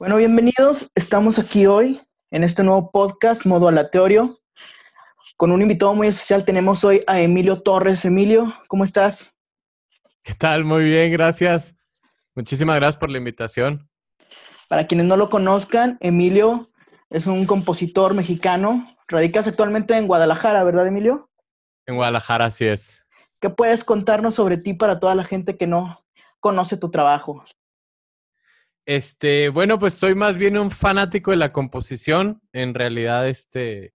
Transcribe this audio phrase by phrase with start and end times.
[0.00, 0.90] Bueno, bienvenidos.
[0.94, 2.00] Estamos aquí hoy
[2.30, 4.38] en este nuevo podcast, modo aleatorio.
[5.36, 8.06] Con un invitado muy especial tenemos hoy a Emilio Torres.
[8.06, 9.36] Emilio, ¿cómo estás?
[10.22, 10.64] ¿Qué tal?
[10.64, 11.76] Muy bien, gracias.
[12.34, 13.90] Muchísimas gracias por la invitación.
[14.68, 16.70] Para quienes no lo conozcan, Emilio
[17.10, 18.96] es un compositor mexicano.
[19.06, 21.28] Radicas actualmente en Guadalajara, ¿verdad, Emilio?
[21.84, 23.04] En Guadalajara, así es.
[23.38, 26.02] ¿Qué puedes contarnos sobre ti para toda la gente que no
[26.40, 27.44] conoce tu trabajo?
[28.86, 32.42] Este, bueno, pues soy más bien un fanático de la composición.
[32.52, 33.94] En realidad, este,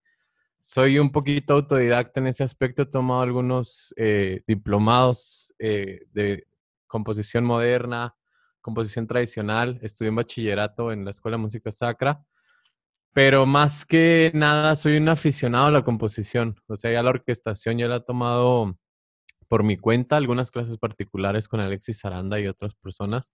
[0.61, 2.83] soy un poquito autodidacta en ese aspecto.
[2.83, 6.47] He tomado algunos eh, diplomados eh, de
[6.87, 8.15] composición moderna,
[8.61, 9.79] composición tradicional.
[9.81, 12.23] Estudié en bachillerato en la Escuela de Música Sacra.
[13.13, 16.59] Pero más que nada, soy un aficionado a la composición.
[16.67, 18.77] O sea, ya la orquestación ya la he tomado
[19.47, 23.31] por mi cuenta, algunas clases particulares con Alexis Aranda y otras personas.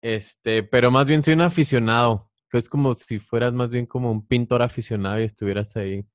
[0.00, 4.10] Este, pero más bien soy un aficionado, que es como si fueras más bien como
[4.10, 6.06] un pintor aficionado y estuvieras ahí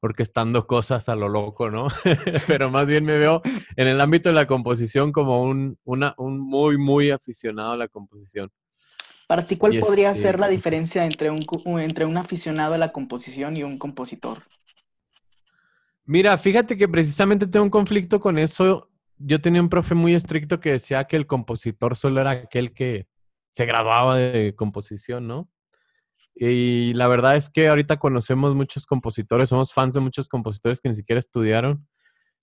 [0.00, 1.88] orquestando cosas a lo loco, ¿no?
[2.46, 3.40] pero más bien me veo
[3.76, 7.88] en el ámbito de la composición como un, una, un muy, muy aficionado a la
[7.88, 8.52] composición.
[9.26, 11.40] Para ti, ¿cuál podría ser la diferencia entre un,
[11.80, 14.42] entre un aficionado a la composición y un compositor?
[16.04, 18.90] Mira, fíjate que precisamente tengo un conflicto con eso.
[19.16, 23.06] Yo tenía un profe muy estricto que decía que el compositor solo era aquel que
[23.54, 25.48] se graduaba de composición, ¿no?
[26.34, 30.88] Y la verdad es que ahorita conocemos muchos compositores, somos fans de muchos compositores que
[30.88, 31.86] ni siquiera estudiaron.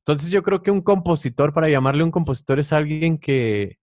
[0.06, 3.78] Entonces yo creo que un compositor, para llamarle un compositor, es alguien que,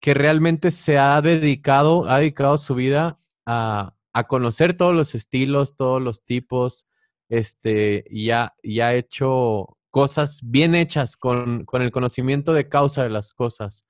[0.00, 3.92] que realmente se ha dedicado, ha dedicado su vida a,
[4.26, 6.86] conocer todos los estilos, todos los tipos,
[7.28, 13.10] este, y ha, ha hecho cosas bien hechas con, con, el conocimiento de causa de
[13.10, 13.85] las cosas.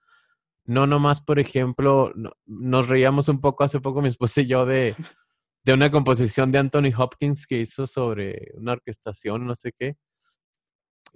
[0.66, 2.12] No nomás, por ejemplo,
[2.44, 4.96] nos reíamos un poco hace poco mi esposa y yo de,
[5.64, 9.96] de una composición de Anthony Hopkins que hizo sobre una orquestación, no sé qué,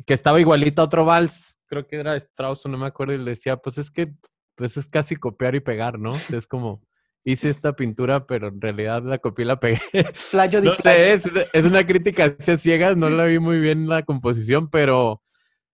[0.06, 3.30] que estaba igualita a otro vals, creo que era Strauss, no me acuerdo, y le
[3.30, 4.12] decía, pues es que
[4.56, 6.16] pues es casi copiar y pegar, ¿no?
[6.30, 6.82] Es como,
[7.24, 9.80] hice esta pintura, pero en realidad la copié y la pegué.
[10.62, 14.68] no sé, es, es, una crítica hacia ciegas, no la vi muy bien la composición,
[14.68, 15.22] pero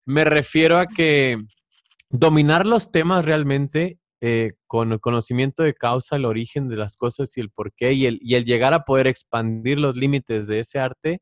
[0.06, 1.38] me refiero a que
[2.14, 7.36] dominar los temas realmente eh, con el conocimiento de causa, el origen de las cosas
[7.38, 10.80] y el porqué y el, y el llegar a poder expandir los límites de ese
[10.80, 11.22] arte,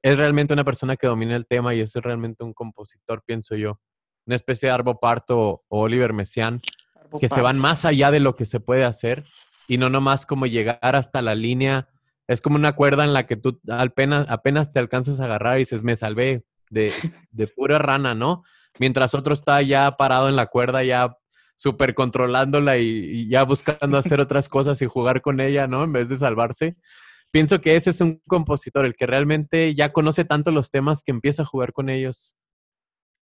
[0.00, 3.78] es realmente una persona que domina el tema y es realmente un compositor, pienso yo.
[4.26, 6.60] Una especie de Arbo Parto o Oliver Messiaen,
[7.20, 9.24] que se van más allá de lo que se puede hacer
[9.68, 11.88] y no nomás como llegar hasta la línea.
[12.26, 15.60] Es como una cuerda en la que tú apenas, apenas te alcanzas a agarrar y
[15.60, 16.92] dices, me salvé de,
[17.30, 18.44] de pura rana, ¿no?
[18.82, 21.16] Mientras otro está ya parado en la cuerda, ya
[21.54, 25.84] súper controlándola y, ya buscando hacer otras cosas y jugar con ella, ¿no?
[25.84, 26.74] En vez de salvarse.
[27.30, 31.12] Pienso que ese es un compositor, el que realmente ya conoce tanto los temas que
[31.12, 32.36] empieza a jugar con ellos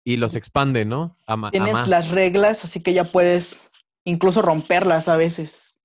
[0.06, 1.18] y los expande, ¿no?
[1.52, 3.62] Tienes las reglas, así que ya puedes
[4.06, 5.76] incluso romperlas a veces.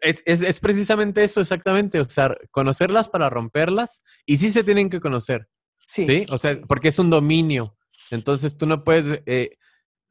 [0.00, 2.00] Es, es, precisamente eso, exactamente.
[2.00, 5.48] O sea, conocerlas para romperlas y sí se tienen que conocer.
[5.86, 6.06] Sí.
[6.06, 6.26] ¿sí?
[6.30, 7.75] O sea, porque es un dominio.
[8.10, 9.56] Entonces tú no puedes eh,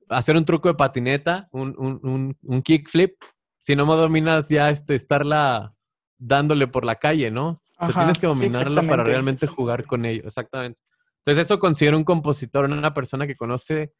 [0.09, 3.15] hacer un truco de patineta, un, un, un, kickflip,
[3.59, 5.73] si no dominas ya este, estarla
[6.17, 7.61] dándole por la calle, ¿no?
[7.77, 10.79] o sea, tienes que dominarla para realmente jugar con ello, exactamente.
[11.19, 13.93] Entonces eso considero un compositor, una persona que conoce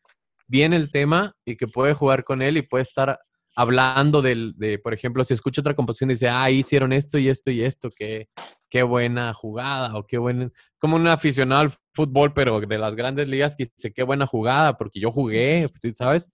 [0.48, 3.20] bien el tema y que puede jugar con él y puede estar
[3.56, 7.30] hablando del, de, por ejemplo, si escucha otra composición y dice, ah, hicieron esto y
[7.30, 8.28] esto y esto, qué,
[8.70, 13.30] qué buena jugada o qué buen, como un aficionado al fútbol, pero de las grandes
[13.30, 16.34] ligas, que dice, qué buena jugada, porque yo jugué, ¿sabes?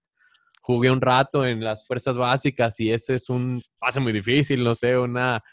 [0.62, 4.74] Jugué un rato en las fuerzas básicas y ese es un pase muy difícil, no
[4.74, 5.44] sé, una,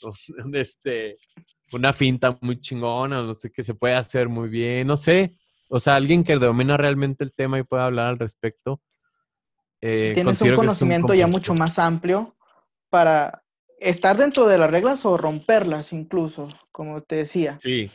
[0.52, 1.16] este,
[1.72, 5.36] una finta muy chingona, no sé, que se puede hacer muy bien, no sé.
[5.68, 8.80] O sea, alguien que domina realmente el tema y pueda hablar al respecto
[9.86, 12.34] eh, Tienes un conocimiento ya mucho más amplio
[12.88, 13.42] para
[13.78, 17.58] estar dentro de las reglas o romperlas incluso, como te decía.
[17.60, 17.90] Sí,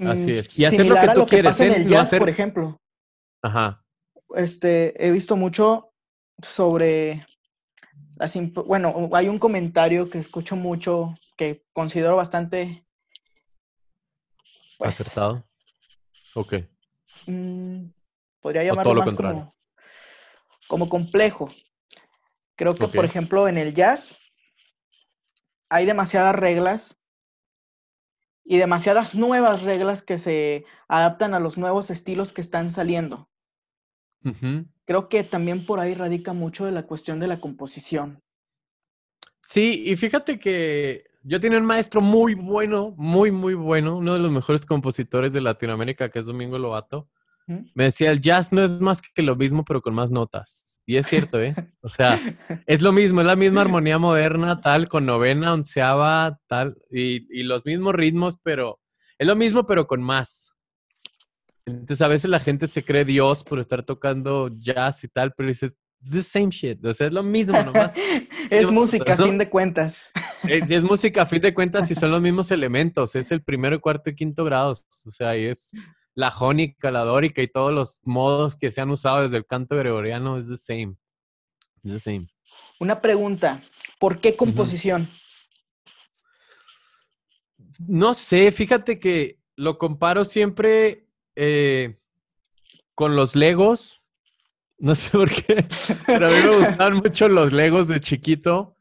[0.00, 0.58] mm, así es.
[0.58, 2.76] Y hacer lo que tú quieres, en el jazz, por ejemplo.
[3.40, 3.84] Ajá.
[4.34, 5.92] Este, he visto mucho
[6.42, 7.20] sobre
[8.16, 8.36] las
[8.66, 12.84] bueno, hay un comentario que escucho mucho que considero bastante
[14.76, 15.44] pues, acertado.
[16.34, 16.54] Ok.
[17.28, 17.84] Mm,
[18.40, 19.54] podría llamarlo más como
[20.66, 21.50] como complejo.
[22.56, 24.18] Creo que, por ejemplo, en el jazz
[25.68, 26.98] hay demasiadas reglas
[28.44, 33.28] y demasiadas nuevas reglas que se adaptan a los nuevos estilos que están saliendo.
[34.84, 38.22] Creo que también por ahí radica mucho de la cuestión de la composición.
[39.40, 44.20] Sí, y fíjate que yo tenía un maestro muy bueno, muy, muy bueno, uno de
[44.20, 47.08] los mejores compositores de Latinoamérica, que es Domingo Lobato.
[47.46, 50.80] Me decía, el jazz no es más que lo mismo, pero con más notas.
[50.84, 51.54] Y es cierto, ¿eh?
[51.80, 52.20] O sea,
[52.66, 57.44] es lo mismo, es la misma armonía moderna, tal, con novena, onceava, tal, y, y
[57.44, 58.80] los mismos ritmos, pero
[59.18, 60.54] es lo mismo, pero con más.
[61.64, 65.48] Entonces a veces la gente se cree Dios por estar tocando jazz y tal, pero
[65.48, 66.84] dices, it's the same shit.
[66.84, 67.94] O sea, es lo mismo nomás.
[68.50, 70.10] es música, a fin de cuentas.
[70.42, 73.14] es, es música, a fin de cuentas, y son los mismos elementos.
[73.14, 74.84] Es el primero, cuarto y quinto grados.
[75.06, 75.70] O sea, y es
[76.14, 79.76] la jónica, la dórica y todos los modos que se han usado desde el canto
[79.76, 80.38] gregoriano.
[80.38, 80.96] Es the same.
[81.82, 82.28] Es the same.
[82.78, 83.62] Una pregunta.
[83.98, 85.08] ¿Por qué composición?
[87.86, 91.06] No sé, fíjate que lo comparo siempre
[91.36, 91.98] eh,
[92.94, 94.04] con los Legos.
[94.78, 95.64] No sé por qué,
[96.06, 98.76] pero a mí me gustaban mucho los Legos de chiquito.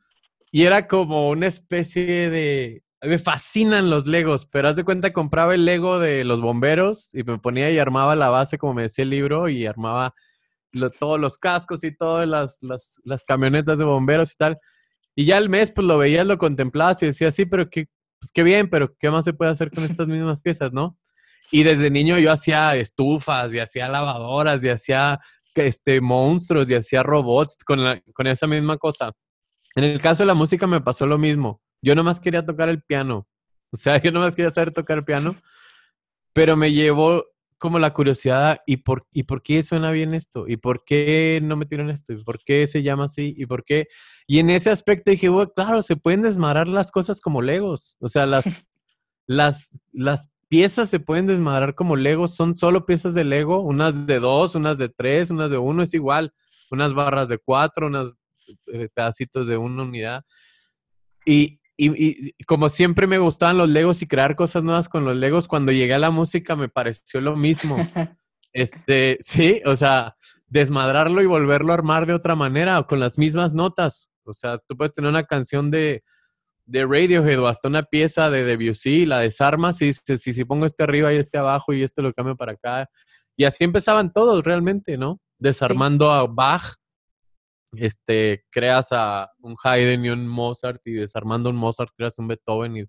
[0.51, 2.83] Y era como una especie de...
[3.03, 7.23] Me fascinan los Legos, pero haz de cuenta compraba el Lego de los bomberos y
[7.23, 10.13] me ponía y armaba la base como me decía el libro y armaba
[10.99, 14.59] todos los cascos y todas las, las, camionetas de bomberos y tal.
[15.15, 17.87] Y ya al mes pues lo veías, lo contemplabas y decía, sí, pero qué,
[18.19, 20.97] pues qué bien, pero ¿qué más se puede hacer con estas mismas piezas, no?
[21.51, 25.19] Y desde niño yo hacía estufas y hacía lavadoras y hacía
[25.55, 29.11] este, monstruos y hacía robots con, la, con esa misma cosa.
[29.75, 31.61] En el caso de la música me pasó lo mismo.
[31.81, 33.27] Yo nomás quería tocar el piano.
[33.71, 35.35] O sea, yo nomás quería saber tocar piano.
[36.33, 37.25] Pero me llevó
[37.57, 40.47] como la curiosidad, ¿y por, ¿y por qué suena bien esto?
[40.47, 42.11] ¿Y por qué no me tiran esto?
[42.13, 43.35] ¿Y por qué se llama así?
[43.37, 43.87] ¿Y por qué?
[44.25, 47.97] Y en ese aspecto dije, bueno, claro, se pueden desmadrar las cosas como legos.
[47.99, 48.45] O sea, las,
[49.27, 54.19] las, las piezas se pueden desmadrar como Legos, son solo piezas de Lego, unas de
[54.19, 56.33] dos, unas de tres, unas de uno, es igual,
[56.69, 58.11] unas barras de cuatro, unas
[58.73, 60.25] eh, pedacitos de una unidad.
[61.25, 61.60] Y,
[62.45, 65.93] como siempre me gustaban los Legos y crear cosas nuevas con los Legos, cuando llegué
[65.93, 67.77] a la música me pareció lo mismo.
[68.53, 70.17] Este, sí, o sea,
[70.47, 74.09] desmadrarlo y volverlo a armar de otra manera, con las mismas notas.
[74.25, 76.03] O sea, tú puedes tener una canción de,
[76.65, 80.83] de Radiohead o hasta una pieza de Debussy, la desarmas y si, si, pongo este
[80.83, 82.89] arriba y este abajo y este lo cambio para acá.
[83.37, 85.19] Y así empezaban todos realmente, ¿no?
[85.39, 86.75] Desarmando a Bach,
[87.73, 92.77] este, creas a un Haydn y un Mozart y desarmando un Mozart creas un Beethoven.
[92.77, 92.83] Y...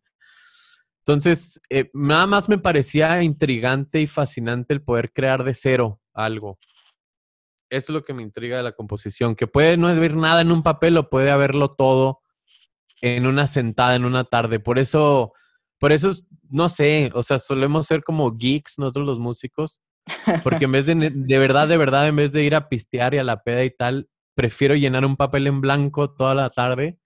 [1.00, 6.58] Entonces, eh, nada más me parecía intrigante y fascinante el poder crear de cero algo.
[7.70, 10.52] Eso es lo que me intriga de la composición, que puede no haber nada en
[10.52, 12.20] un papel o puede haberlo todo
[13.00, 14.60] en una sentada, en una tarde.
[14.60, 15.32] Por eso,
[15.78, 16.12] por eso,
[16.50, 19.80] no sé, o sea, solemos ser como geeks nosotros los músicos,
[20.44, 23.18] porque en vez de, de verdad, de verdad, en vez de ir a pistear y
[23.18, 26.98] a la peda y tal, prefiero llenar un papel en blanco toda la tarde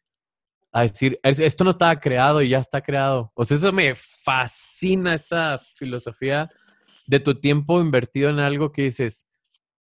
[0.73, 3.33] a decir, esto no estaba creado y ya está creado.
[3.35, 6.51] O sea, eso me fascina esa filosofía
[7.07, 9.27] de tu tiempo invertido en algo que dices,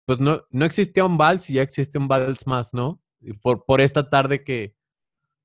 [0.05, 3.01] pues no, no existía un vals y ya existe un vals más, ¿no?
[3.41, 4.75] Por, por esta tarde que,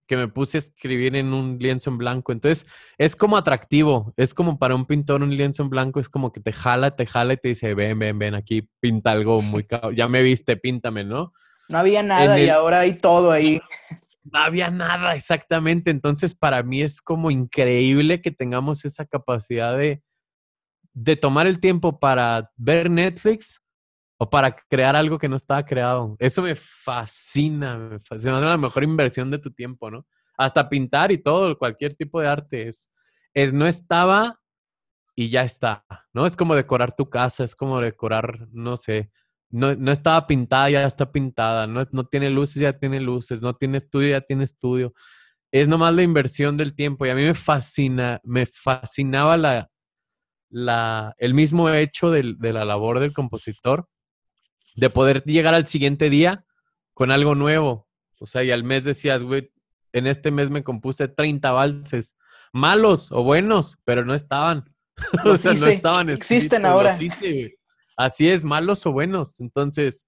[0.07, 2.31] que me puse a escribir en un lienzo en blanco.
[2.31, 2.65] Entonces,
[2.97, 6.41] es como atractivo, es como para un pintor un lienzo en blanco, es como que
[6.41, 9.67] te jala, te jala y te dice, ven, ven, ven, aquí pinta algo muy.
[9.95, 11.33] Ya me viste, píntame, ¿no?
[11.69, 13.61] No había nada y ahora hay todo ahí.
[14.23, 15.91] No había nada, exactamente.
[15.91, 20.01] Entonces, para mí es como increíble que tengamos esa capacidad de,
[20.93, 23.61] de tomar el tiempo para ver Netflix
[24.17, 26.15] o para crear algo que no estaba creado.
[26.19, 28.37] Eso me fascina, me fascina.
[28.37, 30.05] Es la mejor inversión de tu tiempo, ¿no?
[30.37, 32.67] Hasta pintar y todo, cualquier tipo de arte.
[32.67, 32.89] Es,
[33.33, 34.39] es no estaba
[35.15, 36.25] y ya está, ¿no?
[36.25, 39.11] Es como decorar tu casa, es como decorar, no sé,
[39.49, 43.55] no, no estaba pintada, ya está pintada, no, no tiene luces, ya tiene luces, no
[43.55, 44.93] tiene estudio, ya tiene estudio.
[45.51, 49.69] Es nomás la inversión del tiempo y a mí me fascina, me fascinaba la,
[50.49, 52.23] la, el mismo hecho de
[52.53, 53.87] la labor del compositor
[54.75, 56.45] de poder llegar al siguiente día
[56.93, 57.87] con algo nuevo.
[58.19, 59.51] O sea, y al mes decías, güey,
[59.91, 62.15] en este mes me compuse 30 valses,
[62.53, 64.65] malos o buenos, pero no estaban.
[65.25, 66.09] o sea, no estaban.
[66.09, 66.97] Existen ahora.
[67.97, 69.39] Así es, malos o buenos.
[69.39, 70.07] Entonces,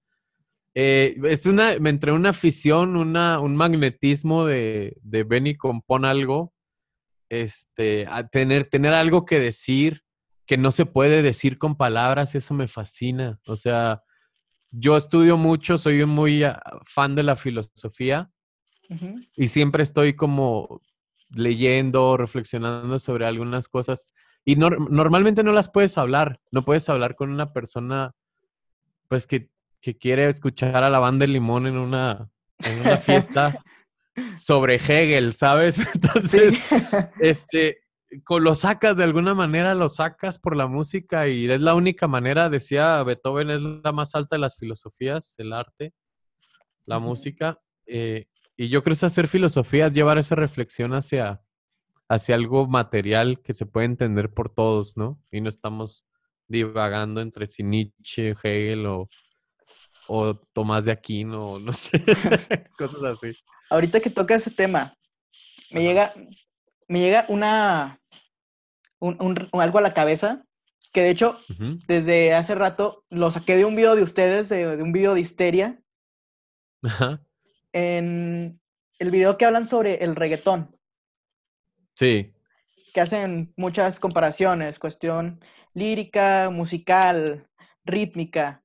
[0.74, 6.04] eh, es una, me entré una afición, una, un magnetismo de, de ven y compón
[6.04, 6.54] algo,
[7.28, 10.02] este, a tener, tener algo que decir
[10.46, 13.40] que no se puede decir con palabras, eso me fascina.
[13.46, 14.02] O sea,
[14.70, 18.30] yo estudio mucho, soy muy ah, fan de la filosofía
[19.36, 20.80] y siempre estoy como
[21.28, 24.12] leyendo, reflexionando sobre algunas cosas
[24.44, 28.12] y normalmente no las puedes hablar, no puedes hablar con una persona
[29.08, 29.48] pues que,
[29.98, 33.58] quiere escuchar a la banda de limón en una, en una fiesta.
[34.38, 35.78] sobre Hegel, ¿sabes?
[35.94, 36.58] Entonces,
[37.20, 37.78] este,
[38.28, 42.48] lo sacas de alguna manera, lo sacas por la música y es la única manera,
[42.48, 45.94] decía Beethoven, es la más alta de las filosofías, el arte,
[46.86, 47.60] la música.
[47.86, 51.40] Eh, y yo creo que hacer filosofía es llevar esa reflexión hacia,
[52.10, 55.22] hacia algo material que se puede entender por todos, ¿no?
[55.30, 56.04] Y no estamos
[56.48, 59.08] divagando entre si Nietzsche, Hegel o,
[60.08, 62.02] o Tomás de Aquino, no sé,
[62.76, 63.32] cosas así.
[63.70, 64.92] Ahorita que toca ese tema,
[65.70, 66.12] me llega,
[66.88, 68.00] me llega una,
[68.98, 70.44] un, algo a la cabeza,
[70.92, 71.38] que de hecho,
[71.86, 75.80] desde hace rato lo saqué de un video de ustedes, de, un video de histeria.
[77.72, 78.60] En
[78.98, 80.74] el video que hablan sobre el reggaetón.
[82.00, 82.32] Sí.
[82.94, 85.38] Que hacen muchas comparaciones, cuestión
[85.74, 87.46] lírica, musical,
[87.84, 88.62] rítmica.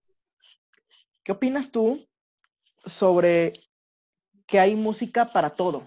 [1.22, 2.08] ¿Qué opinas tú
[2.86, 3.51] sobre
[4.48, 5.86] que hay música para todo?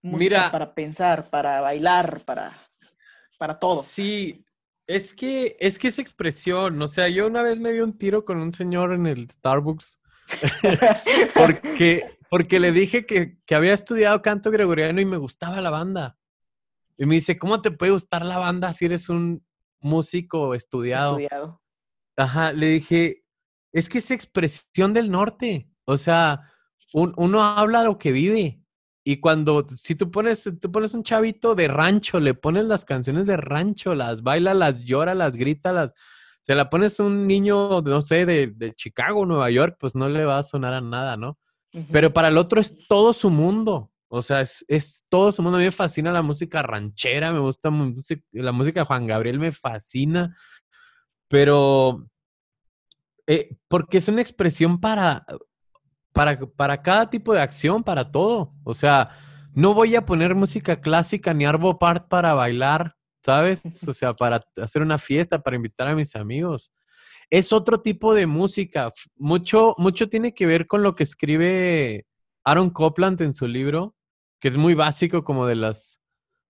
[0.00, 2.56] Mira, para pensar, para bailar, para,
[3.36, 3.82] para todo.
[3.82, 4.44] Sí,
[4.86, 8.24] es que, es que esa expresión, o sea, yo una vez me di un tiro
[8.24, 10.00] con un señor en el Starbucks
[11.34, 16.18] porque, porque le dije que, que, había estudiado canto gregoriano y me gustaba la banda.
[16.98, 19.46] Y me dice, ¿cómo te puede gustar la banda si eres un
[19.78, 21.16] músico estudiado?
[21.16, 21.62] Estudiado.
[22.16, 23.24] Ajá, le dije,
[23.70, 25.70] es que es expresión del norte.
[25.84, 26.50] O sea,
[26.92, 28.60] uno habla lo que vive.
[29.04, 33.28] Y cuando, si tú pones, tú pones un chavito de rancho, le pones las canciones
[33.28, 35.92] de rancho, las baila, las llora, las grita, las...
[36.40, 40.08] Se la pones a un niño, no sé, de, de Chicago, Nueva York, pues no
[40.08, 41.38] le va a sonar a nada, ¿no?
[41.90, 43.90] Pero para el otro es todo su mundo.
[44.08, 45.56] O sea, es, es, todo su mundo.
[45.56, 47.70] A mí me fascina la música ranchera, me gusta
[48.32, 50.36] la música de Juan Gabriel, me fascina.
[51.28, 52.06] Pero,
[53.26, 55.26] eh, porque es una expresión para,
[56.12, 58.54] para, para cada tipo de acción, para todo.
[58.62, 59.10] O sea,
[59.52, 63.62] no voy a poner música clásica ni arbo part para bailar, ¿sabes?
[63.88, 66.70] O sea, para hacer una fiesta, para invitar a mis amigos.
[67.30, 68.92] Es otro tipo de música.
[69.16, 72.06] Mucho, mucho tiene que ver con lo que escribe
[72.44, 73.94] Aaron Copland en su libro,
[74.40, 76.00] que es muy básico, como de las,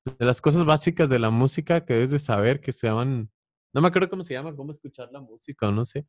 [0.04, 3.30] de las cosas básicas de la música que debes de saber, que se llaman,
[3.72, 6.06] no me acuerdo cómo se llama, cómo escuchar la música, o no sé.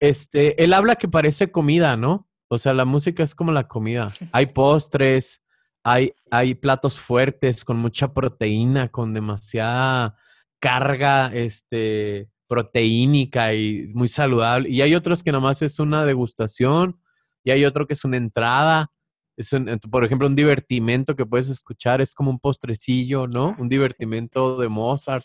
[0.00, 2.28] Este, él habla que parece comida, ¿no?
[2.48, 4.12] O sea, la música es como la comida.
[4.32, 5.42] Hay postres,
[5.84, 10.16] hay, hay platos fuertes con mucha proteína, con demasiada
[10.58, 14.68] carga, este, proteínica y muy saludable.
[14.70, 17.00] Y hay otros que nomás es una degustación
[17.44, 18.90] y hay otro que es una entrada.
[19.36, 19.50] Es
[19.88, 23.54] por ejemplo, un divertimento que puedes escuchar es como un postrecillo, ¿no?
[23.58, 25.24] Un divertimento de Mozart.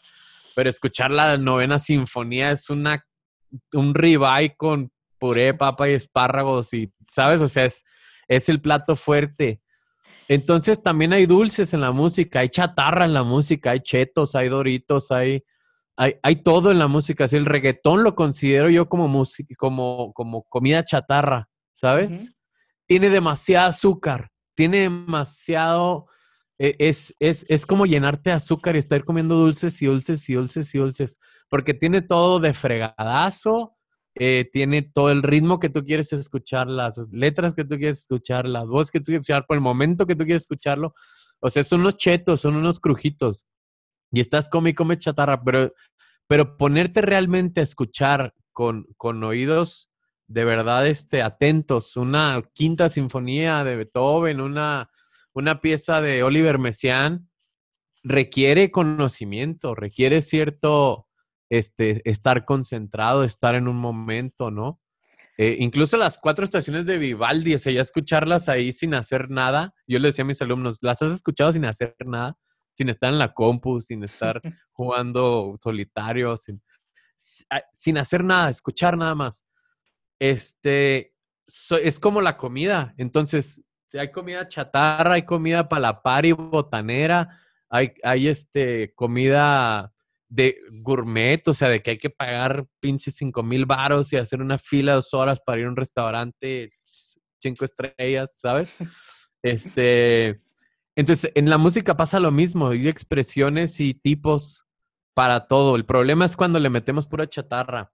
[0.55, 3.03] Pero escuchar la novena sinfonía es una,
[3.71, 7.41] un ribeye con puré, papa y espárragos y, ¿sabes?
[7.41, 7.83] O sea, es,
[8.27, 9.61] es el plato fuerte.
[10.27, 14.49] Entonces también hay dulces en la música, hay chatarra en la música, hay chetos, hay
[14.49, 15.43] doritos, hay,
[15.95, 17.25] hay, todo en la música.
[17.25, 22.33] Así el reggaetón lo considero yo como, música, como, como comida chatarra, ¿sabes?
[22.87, 26.07] Tiene demasiado azúcar, tiene demasiado...
[26.59, 30.33] E, es, es, es, como llenarte de azúcar y estar comiendo dulces y dulces y
[30.33, 31.19] dulces y dulces,
[31.49, 33.75] porque tiene todo de fregadazo,
[34.13, 38.47] eh, tiene todo el ritmo que tú quieres escuchar, las letras que tú quieres escuchar,
[38.47, 40.93] las voces que tú quieres escuchar, por el momento que tú quieres escucharlo.
[41.39, 43.47] O sea, son unos chetos, son unos crujitos
[44.13, 45.73] y estás come y come chatarra, pero,
[46.27, 49.89] pero ponerte realmente a escuchar con, con oídos
[50.27, 54.89] de verdad este, atentos, una quinta sinfonía de Beethoven, una,
[55.33, 57.29] una pieza de Oliver Messiaen,
[58.03, 61.07] requiere conocimiento, requiere cierto
[61.49, 64.79] este, estar concentrado, estar en un momento, ¿no?
[65.37, 69.73] Eh, incluso las cuatro estaciones de Vivaldi, o sea, ya escucharlas ahí sin hacer nada,
[69.87, 72.37] yo le decía a mis alumnos, ¿las has escuchado sin hacer nada?
[72.73, 76.61] Sin estar en la compu, sin estar jugando solitario, sin,
[77.15, 79.45] sin hacer nada, escuchar nada más.
[80.19, 81.13] Este,
[81.81, 82.93] es como la comida.
[82.97, 87.39] Entonces, si hay comida chatarra, hay comida para la par y botanera,
[87.69, 89.93] hay, hay este, comida
[90.27, 94.41] de gourmet, o sea, de que hay que pagar pinches cinco mil varos y hacer
[94.41, 96.71] una fila de dos horas para ir a un restaurante
[97.39, 98.69] cinco estrellas, ¿sabes?
[99.45, 100.39] Este,
[100.95, 104.65] entonces, en la música pasa lo mismo, hay expresiones y tipos
[105.13, 105.75] para todo.
[105.75, 107.91] El problema es cuando le metemos pura chatarra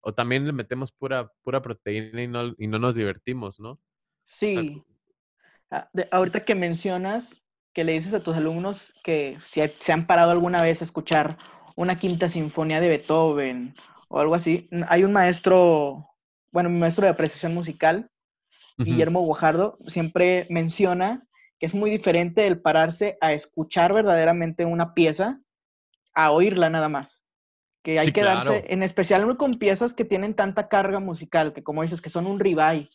[0.00, 3.80] o también le metemos pura, pura proteína y no, y no nos divertimos, ¿no?
[4.22, 4.84] Sí.
[5.70, 10.30] Ah, ahorita que mencionas que le dices a tus alumnos que si se han parado
[10.30, 11.36] alguna vez a escuchar
[11.74, 13.74] una quinta sinfonía de Beethoven
[14.08, 16.08] o algo así, hay un maestro,
[16.52, 18.10] bueno, mi maestro de apreciación musical,
[18.78, 21.26] Guillermo Guajardo, siempre menciona
[21.58, 25.40] que es muy diferente el pararse a escuchar verdaderamente una pieza
[26.14, 27.24] a oírla nada más.
[27.82, 31.82] Que hay que darse, en especial con piezas que tienen tanta carga musical, que como
[31.82, 32.90] dices, que son un ribeye.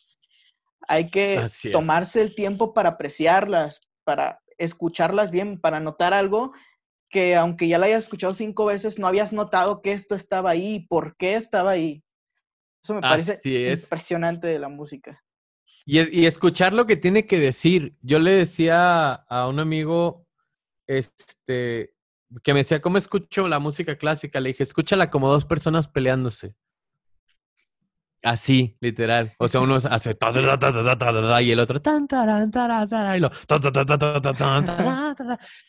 [0.86, 6.52] Hay que tomarse el tiempo para apreciarlas, para escucharlas bien, para notar algo
[7.08, 10.86] que aunque ya la hayas escuchado cinco veces, no habías notado que esto estaba ahí,
[10.88, 12.02] por qué estaba ahí.
[12.82, 15.22] Eso me parece impresionante de la música.
[15.84, 17.96] Y, escuchar lo que tiene que decir.
[18.02, 20.26] Yo le decía a un amigo,
[20.86, 21.94] este,
[22.42, 24.40] que me decía, ¿cómo escucho la música clásica?
[24.40, 26.54] Le dije, escúchala como dos personas peleándose.
[28.22, 29.34] Así, literal.
[29.38, 30.14] O sea, uno hace
[31.42, 31.82] y el otro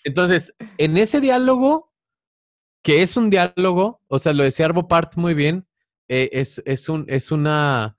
[0.03, 1.91] Entonces, en ese diálogo,
[2.83, 5.65] que es un diálogo, o sea, lo decía Arvo Part muy bien,
[6.07, 7.97] es, es, un, es una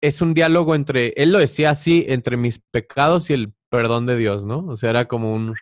[0.00, 4.16] es un diálogo entre, él lo decía así, entre mis pecados y el perdón de
[4.16, 4.66] Dios, ¿no?
[4.66, 5.54] O sea, era como un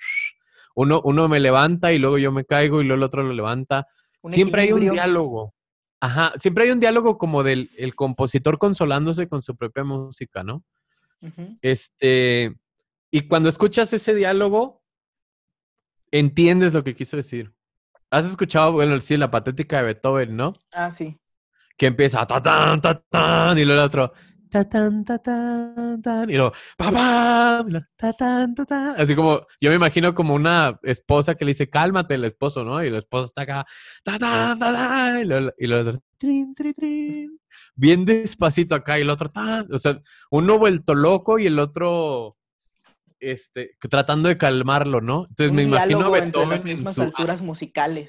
[0.74, 3.88] uno, uno me levanta y luego yo me caigo y luego el otro lo levanta.
[4.22, 5.54] siempre hay un diálogo.
[6.00, 10.62] Ajá, siempre hay un diálogo como del el compositor consolándose con su propia música, ¿no?
[11.62, 12.54] Este,
[13.10, 14.82] y cuando escuchas ese diálogo,
[16.10, 17.52] entiendes lo que quiso decir.
[18.10, 20.52] ¿Has escuchado, bueno, sí, la patética de Beethoven, ¿no?
[20.72, 21.18] Ah, sí.
[21.76, 24.12] Que empieza ta tan ta tan y luego el otro
[24.64, 27.64] tan, ta, tan, tan, y luego, papá,
[27.96, 29.00] ta, tan, ta, tan.
[29.00, 32.82] Así como, yo me imagino como una esposa que le dice, cálmate, el esposo, ¿no?
[32.82, 33.66] Y el esposo está acá,
[34.02, 37.40] ta, tan, ta, tan, y lo, y lo otro, trin, trin, trin.
[37.74, 42.36] bien despacito acá, y el otro, tan, o sea, uno vuelto loco y el otro,
[43.20, 45.26] este, tratando de calmarlo, ¿no?
[45.28, 48.08] Entonces me imagino Beethoven las mismas alturas musicales.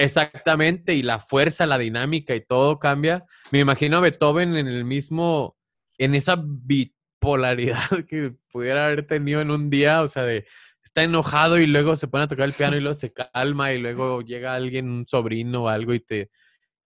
[0.00, 3.26] Exactamente, y la fuerza, la dinámica y todo cambia.
[3.50, 5.58] Me imagino a Beethoven en el mismo
[5.98, 7.76] en esa bipolaridad
[8.08, 10.46] que pudiera haber tenido en un día, o sea, de
[10.82, 13.78] está enojado y luego se pone a tocar el piano y luego se calma y
[13.78, 16.30] luego llega alguien, un sobrino o algo y te,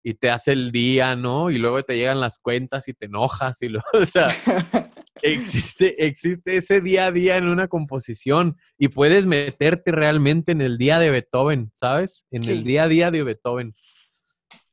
[0.02, 1.52] y te hace el día, ¿no?
[1.52, 4.26] Y luego te llegan las cuentas y te enojas y luego, o sea,
[5.22, 10.78] existe, existe ese día a día en una composición y puedes meterte realmente en el
[10.78, 12.26] día de Beethoven, ¿sabes?
[12.30, 13.74] En el día a día de Beethoven.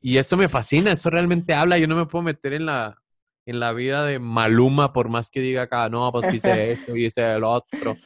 [0.00, 2.98] Y eso me fascina, eso realmente habla, yo no me puedo meter en la,
[3.46, 6.96] en la vida de Maluma, por más que diga acá, no, pues que hice esto
[6.96, 7.96] y hice lo otro.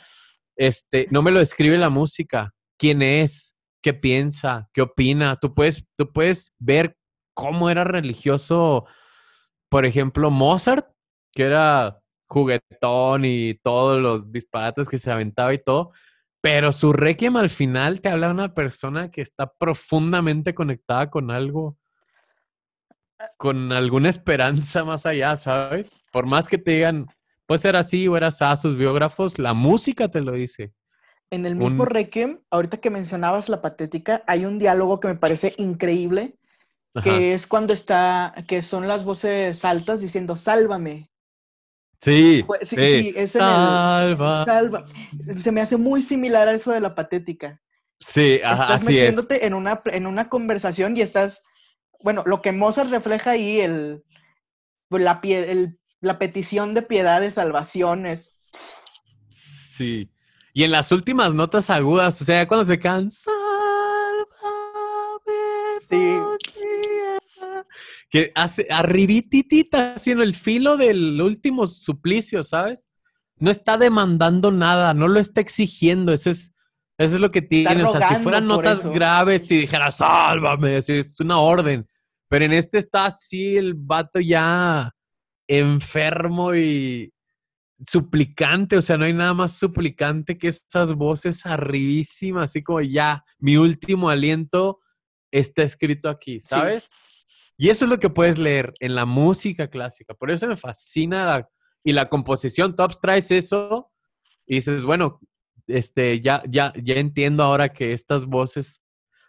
[0.57, 2.53] Este, no me lo describe la música.
[2.79, 3.57] ¿Quién es?
[3.83, 4.69] ¿Qué piensa?
[4.73, 5.37] ¿Qué opina?
[5.37, 6.97] Tú puedes, tú puedes ver
[7.35, 8.87] cómo era religioso,
[9.69, 10.87] por ejemplo, Mozart,
[11.33, 15.93] que era juguetón y todos los disparates que se aventaba y todo,
[16.41, 21.31] pero su requiem al final te habla de una persona que está profundamente conectada con
[21.31, 21.77] algo
[23.39, 26.01] con alguna esperanza más allá, ¿sabes?
[26.13, 27.07] Por más que te digan,
[27.47, 30.75] puede ser así o eras a sus biógrafos, la música te lo dice.
[31.31, 35.55] En el mismo Requiem, ahorita que mencionabas la patética, hay un diálogo que me parece
[35.59, 36.37] increíble,
[37.03, 41.11] que es cuando está, que son las voces altas diciendo, sálvame.
[42.11, 43.13] Sí, sí, sí.
[43.17, 44.45] es en salva.
[44.45, 44.85] salva.
[45.41, 47.61] Se me hace muy similar a eso de la patética.
[47.99, 51.43] Sí, ajá, estás así metiéndote en una, en una conversación y estás
[52.01, 54.05] bueno, lo que Mozart refleja ahí, el,
[54.91, 55.21] la,
[56.01, 58.39] la petición de piedad, de salvación, es...
[59.29, 60.11] Sí.
[60.53, 63.31] Y en las últimas notas agudas, o sea, cuando se cansa...
[68.11, 72.89] Que hace arribititita, haciendo el filo del último suplicio, ¿sabes?
[73.39, 76.55] No está demandando nada, no lo está exigiendo, ese es,
[76.99, 77.85] eso es lo que tiene.
[77.85, 81.87] O sea, si fueran notas graves, si dijera, sálvame, si es una orden.
[82.29, 84.93] Pero en este está así el vato ya
[85.49, 87.13] enfermo y
[87.87, 93.23] suplicante, o sea, no hay nada más suplicante que estas voces arribísimas, así como ya,
[93.39, 94.81] mi último aliento
[95.31, 96.93] está escrito aquí, ¿sabes?
[97.57, 100.15] Y eso es lo que puedes leer en la música clásica.
[100.15, 101.49] Por eso me fascina
[101.83, 102.77] y la composición.
[102.77, 103.91] Tú abstraes eso
[104.45, 105.21] y dices, bueno,
[105.67, 108.83] este, ya, ya, ya entiendo ahora que estas voces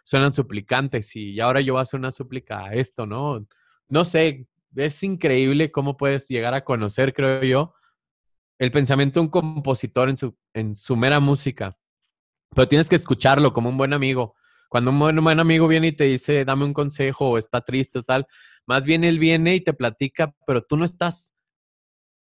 [0.04, 3.46] suenan suplicantes y ahora yo voy a hacer una súplica a esto, ¿no?
[3.88, 7.74] No sé, es increíble cómo puedes llegar a conocer, creo yo,
[8.58, 11.78] el pensamiento de un compositor en su, en su mera música.
[12.54, 14.34] Pero tienes que escucharlo como un buen amigo.
[14.68, 18.00] Cuando un buen, buen amigo viene y te dice, dame un consejo o está triste
[18.00, 18.26] o tal,
[18.66, 21.34] más bien él viene y te platica, pero tú no estás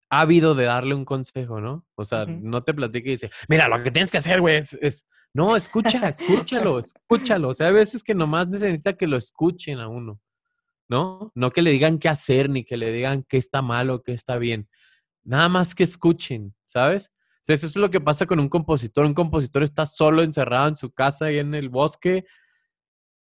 [0.10, 1.86] ávido de darle un consejo, ¿no?
[1.95, 5.05] O sea, no te platica y dice, mira, lo que tienes que hacer, güey, es,
[5.34, 7.49] no, escucha, escúchalo, escúchalo.
[7.49, 10.21] O sea, hay veces que nomás necesita que lo escuchen a uno,
[10.88, 11.31] ¿no?
[11.36, 14.13] No que le digan qué hacer, ni que le digan qué está mal o qué
[14.13, 14.69] está bien.
[15.23, 17.12] nada más que escuchen, ¿sabes?
[17.45, 19.05] Entonces eso es lo que pasa con un compositor.
[19.05, 22.25] Un compositor está solo encerrado en su casa y en el bosque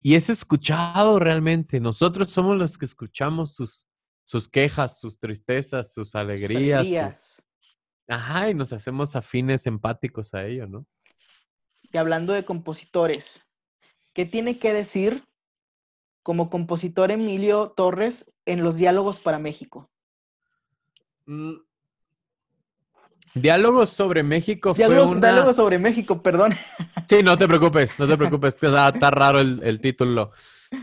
[0.02, 1.80] y es escuchado realmente.
[1.80, 3.86] Nosotros somos los que escuchamos sus,
[4.26, 7.42] sus quejas, sus tristezas, sus alegrías.
[8.06, 10.86] Ajá, y nos hacemos afines empáticos a ello, ¿no?
[11.80, 13.46] Y hablando de compositores,
[14.12, 15.24] ¿qué tiene que decir
[16.22, 19.90] como compositor Emilio Torres en los diálogos para México?
[21.24, 21.54] Mm.
[23.34, 25.28] Diálogos sobre México diálogos, fue una...
[25.28, 26.54] Diálogos sobre México, perdón.
[27.08, 30.30] Sí, no te preocupes, no te preocupes, está, está raro el, el título.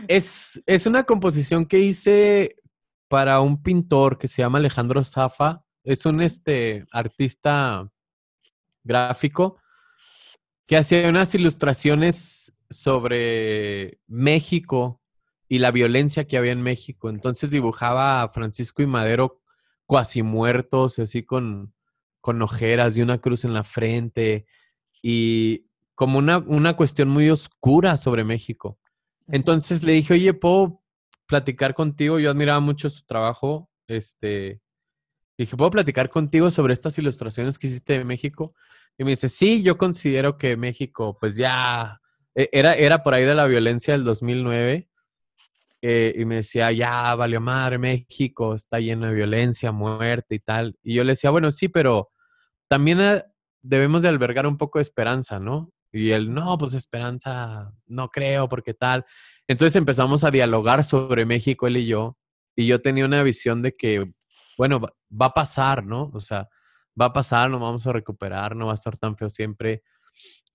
[0.08, 2.56] Es, es, una composición que hice
[3.08, 5.62] para un pintor que se llama Alejandro Zafa.
[5.84, 7.90] Es un este, artista
[8.84, 9.58] gráfico
[10.66, 15.00] que hacía unas ilustraciones sobre México
[15.48, 17.08] y la violencia que había en México.
[17.08, 19.40] Entonces dibujaba a Francisco y Madero
[19.86, 21.72] cuasi muertos, así con,
[22.20, 24.46] con ojeras y una cruz en la frente,
[25.02, 28.78] y como una, una cuestión muy oscura sobre México.
[29.26, 30.82] Entonces le dije, oye, ¿puedo
[31.26, 32.18] platicar contigo?
[32.18, 33.68] Yo admiraba mucho su trabajo.
[33.86, 34.60] Este,
[35.36, 38.54] dije, ¿puedo platicar contigo sobre estas ilustraciones que hiciste de México?
[38.96, 42.00] Y me dice, sí, yo considero que México, pues ya,
[42.34, 44.88] e, era, era por ahí de la violencia del 2009.
[45.80, 50.76] Eh, y me decía, ya valió madre, México está lleno de violencia, muerte y tal.
[50.82, 52.10] Y yo le decía, bueno, sí, pero
[52.68, 53.24] también eh,
[53.62, 55.72] debemos de albergar un poco de esperanza, ¿no?
[55.92, 59.06] Y él, no, pues esperanza, no creo, porque tal.
[59.46, 62.18] Entonces empezamos a dialogar sobre México, él y yo,
[62.56, 64.12] y yo tenía una visión de que,
[64.58, 66.10] bueno, va a pasar, ¿no?
[66.12, 66.48] O sea,
[67.00, 69.82] va a pasar, nos vamos a recuperar, no va a estar tan feo siempre.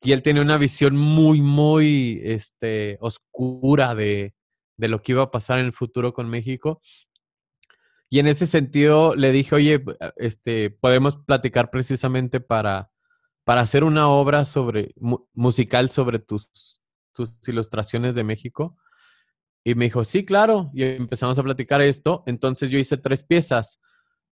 [0.02, 4.36] Y él tiene una visión muy, muy este, oscura de,
[4.78, 6.82] de lo que iba a pasar en el futuro con México.
[8.10, 9.84] Y en ese sentido le dije, oye,
[10.18, 12.92] este, podemos platicar precisamente para,
[13.44, 14.94] para hacer una obra sobre,
[15.34, 16.82] musical sobre tus,
[17.14, 18.78] tus ilustraciones de México.
[19.64, 20.70] Y me dijo, sí, claro.
[20.74, 22.24] Y empezamos a platicar esto.
[22.26, 23.80] Entonces yo hice tres piezas.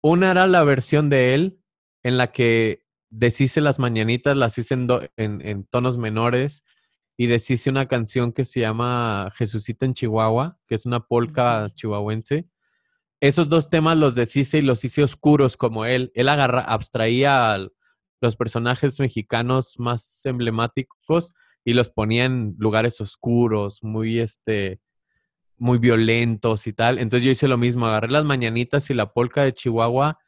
[0.01, 1.61] Una era la versión de él,
[2.03, 4.75] en la que deshice las mañanitas, las hice
[5.17, 6.63] en, tonos menores
[7.17, 12.47] y deshice una canción que se llama Jesucita en Chihuahua, que es una polca chihuahuense.
[13.21, 16.13] Esos dos temas los deshice y los hice oscuros como él.
[16.15, 17.69] Él agarra, abstraía a
[18.21, 21.33] los personajes mexicanos más emblemáticos
[21.65, 24.81] y los ponía en lugares oscuros, muy este,
[25.59, 26.99] muy violentos y tal.
[26.99, 30.19] Entonces yo hice lo mismo, agarré las mañanitas y la polca de Chihuahua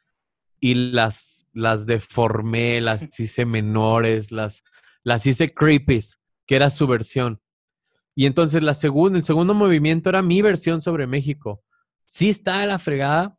[0.59, 4.63] y las, las deformé, las hice menores, las,
[5.03, 6.18] las hice creepies,
[6.49, 7.39] que era su versión.
[8.15, 11.63] Y entonces la segunda, el segundo movimiento era mi versión sobre México.
[12.07, 13.37] Sí está la fregada,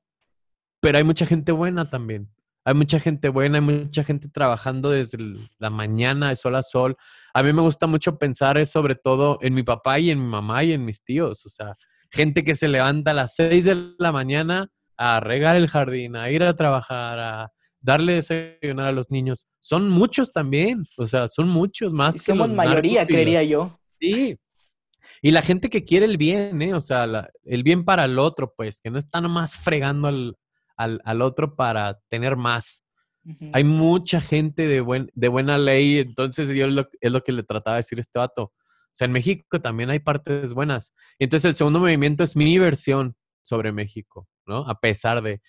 [0.79, 2.33] pero hay mucha gente buena también.
[2.65, 5.19] Hay mucha gente buena, hay mucha gente trabajando desde
[5.59, 6.97] la mañana de sol a sol.
[7.35, 10.63] A mí me gusta mucho pensar sobre todo en mi papá y en mi mamá
[10.63, 11.45] y en mis tíos.
[11.45, 11.77] O sea,
[12.13, 16.31] gente que se levanta a las seis de la mañana a regar el jardín, a
[16.31, 19.47] ir a trabajar, a darle desayunar a los niños.
[19.59, 22.17] Son muchos también, o sea, son muchos más.
[22.17, 23.79] que somos mayoría, creería yo.
[24.01, 24.39] Sí.
[25.23, 26.75] Y la gente que quiere el bien, ¿eh?
[26.75, 30.37] O sea, el bien para el otro, pues, que no está nomás fregando al,
[30.77, 32.85] al, otro para tener más.
[33.53, 36.67] Hay mucha gente de, buen, de buena ley, entonces yo
[37.01, 38.45] es lo que le trataba de decir a este vato.
[38.45, 40.95] O sea, en México también hay partes buenas.
[41.19, 44.27] Entonces el segundo movimiento es mi versión sobre México.
[44.47, 44.59] ¿no?
[44.69, 45.41] A pesar de...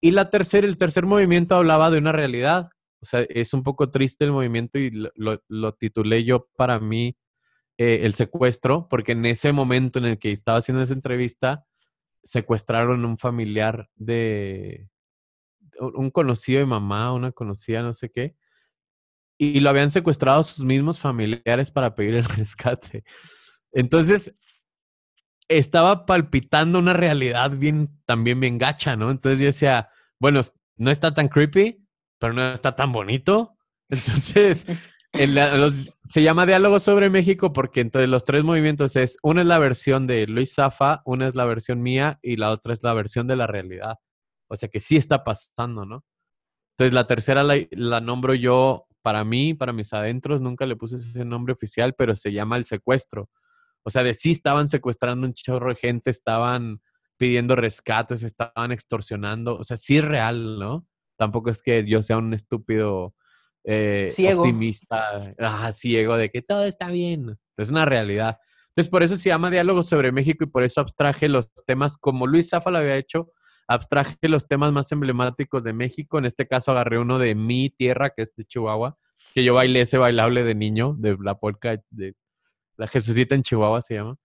[0.00, 2.68] Y la tercera, el tercer movimiento hablaba de una realidad.
[3.00, 7.16] O sea, es un poco triste el movimiento y lo, titulé yo para mí
[7.78, 11.64] eh, el secuestro, porque en ese momento en el que estaba haciendo esa entrevista,
[12.22, 14.88] secuestraron un familiar de
[15.78, 18.36] un conocido de mamá, una conocida, no sé qué,
[19.38, 23.04] y lo habían secuestrado sus mismos familiares para pedir el rescate.
[23.72, 24.34] Entonces,
[25.48, 29.10] estaba palpitando una realidad bien, también bien gacha, ¿no?
[29.10, 30.40] Entonces yo decía, bueno,
[30.76, 31.84] no está tan creepy,
[32.18, 33.56] pero no está tan bonito.
[33.88, 34.66] Entonces,
[36.08, 40.08] se llama Diálogo sobre México porque entonces los tres movimientos es, una es la versión
[40.08, 43.36] de Luis Zafa, una es la versión mía y la otra es la versión de
[43.36, 43.96] la realidad.
[44.48, 46.04] O sea que sí está pasando, ¿no?
[46.72, 50.96] Entonces la tercera la, la nombro yo para mí, para mis adentros, nunca le puse
[50.96, 53.28] ese nombre oficial, pero se llama El Secuestro.
[53.84, 56.80] O sea, de sí estaban secuestrando un chorro de gente, estaban
[57.16, 59.56] pidiendo rescates, estaban extorsionando.
[59.56, 60.86] O sea, sí es real, ¿no?
[61.16, 63.14] Tampoco es que yo sea un estúpido
[63.62, 67.38] eh, optimista, ah, ciego de que todo está bien.
[67.56, 68.38] Es una realidad.
[68.68, 72.26] Entonces, por eso se llama Diálogo sobre México y por eso abstraje los temas como
[72.26, 73.30] Luis Zafa lo había hecho,
[73.68, 76.18] abstraje los temas más emblemáticos de México.
[76.18, 78.98] En este caso agarré uno de mi tierra, que es de Chihuahua,
[79.32, 82.14] que yo bailé ese bailable de niño, de la polka, de
[82.76, 84.16] la Jesucita en Chihuahua se llama.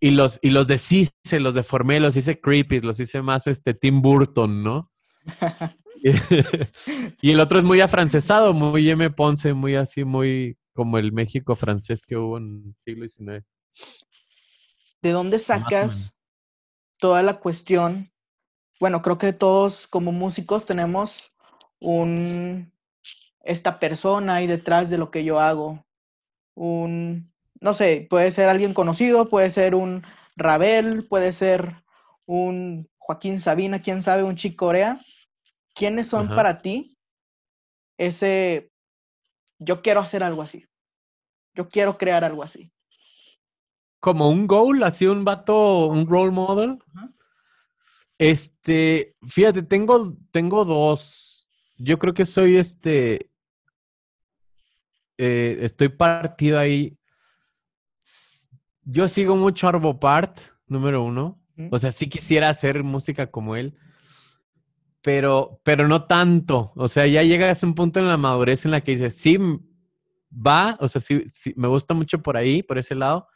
[0.00, 3.46] Y los, y los de Cise, los de Formé, los hice creepy, los hice más
[3.46, 4.90] este Tim Burton, ¿no?
[7.22, 9.10] y el otro es muy afrancesado, muy M.
[9.10, 13.46] Ponce, muy así, muy como el México francés que hubo en el siglo XIX.
[15.00, 16.12] ¿De dónde sacas
[16.98, 18.10] toda la cuestión?
[18.80, 21.32] Bueno, creo que todos como músicos tenemos
[21.78, 22.72] un
[23.44, 25.84] esta persona ahí detrás de lo que yo hago.
[26.54, 27.32] Un,
[27.64, 30.04] no sé, puede ser alguien conocido, puede ser un
[30.36, 31.82] Rabel, puede ser
[32.26, 35.00] un Joaquín Sabina, quién sabe, un Chick Corea.
[35.74, 36.82] ¿Quiénes son para ti
[37.96, 38.70] ese,
[39.58, 40.66] yo quiero hacer algo así?
[41.54, 42.70] Yo quiero crear algo así.
[43.98, 46.78] Como un goal, así un vato, un role model.
[48.18, 51.48] Este, fíjate, tengo, tengo dos.
[51.78, 53.30] Yo creo que soy este,
[55.16, 56.98] eh, estoy partido ahí.
[58.84, 61.40] Yo sigo mucho Arvo Part, número uno.
[61.70, 63.78] O sea, sí quisiera hacer música como él,
[65.02, 66.72] pero, pero no tanto.
[66.74, 69.38] O sea, ya llegas a un punto en la madurez en la que dices, sí,
[70.32, 73.28] va, o sea, sí, sí, me gusta mucho por ahí, por ese lado,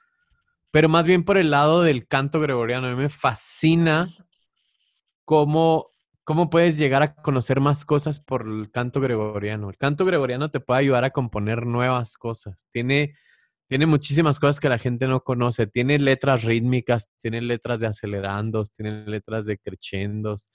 [0.73, 2.89] pero más bien por el lado del canto gregoriano.
[2.89, 4.09] A mí me fascina
[5.25, 5.91] cómo
[6.29, 9.71] ¿Cómo puedes llegar a conocer más cosas por el canto gregoriano?
[9.71, 12.69] El canto gregoriano te puede ayudar a componer nuevas cosas.
[12.71, 13.15] Tiene,
[13.69, 15.67] tiene muchísimas cosas que la gente no conoce.
[15.67, 20.51] Tiene letras rítmicas, tiene letras de acelerandos, tiene letras de crescendos,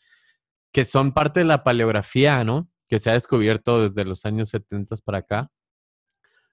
[0.72, 2.68] que son parte de la paleografía, ¿no?
[2.88, 5.52] Que se ha descubierto desde los años 70 para acá.